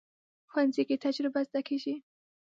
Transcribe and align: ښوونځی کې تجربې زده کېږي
ښوونځی 0.51 0.83
کې 0.87 1.01
تجربې 1.05 1.41
زده 1.47 1.61
کېږي 1.67 1.95